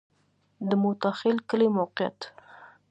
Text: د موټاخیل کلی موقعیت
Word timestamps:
د 0.69 0.71
موټاخیل 0.83 1.37
کلی 1.49 1.67
موقعیت 1.77 2.19